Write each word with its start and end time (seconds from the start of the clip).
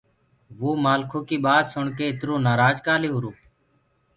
وو 0.59 0.71
مآلکو 0.83 1.19
ڪي 1.27 1.37
ٻآت 1.45 1.65
سُڻ 1.73 1.85
ڪي 1.97 2.05
اِتر 2.11 2.27
نآرآج 2.45 2.75
ڪآلي 2.87 3.09
هوُرو۔ 3.11 3.31